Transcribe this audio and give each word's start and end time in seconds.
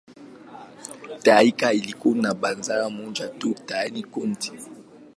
Tharaka 1.23 1.73
ilikuwa 1.73 2.15
na 2.15 2.33
baraza 2.33 2.89
moja 2.89 3.27
tu, 3.27 3.53
"Tharaka 3.53 4.07
County". 4.11 4.51